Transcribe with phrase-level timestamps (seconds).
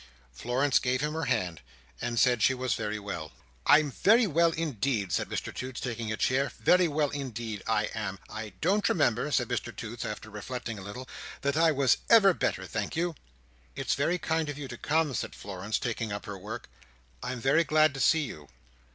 [0.33, 1.61] Florence gave him her hand,
[2.01, 3.31] and said she was very well.
[3.67, 6.51] "I'm very well indeed," said Mr Toots, taking a chair.
[6.59, 8.17] "Very well indeed, I am.
[8.27, 11.07] I don't remember," said Mr Toots, after reflecting a little,
[11.41, 13.13] "that I was ever better, thank you."
[13.75, 16.67] "It's very kind of you to come," said Florence, taking up her work,
[17.21, 18.47] "I am very glad to see you."